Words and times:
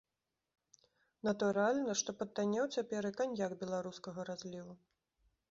Натуральна, 1.27 1.91
што 2.01 2.15
патаннеў 2.23 2.65
цяпер 2.79 3.01
і 3.11 3.13
каньяк 3.21 3.51
беларускага 3.61 4.29
разліву. 4.33 4.73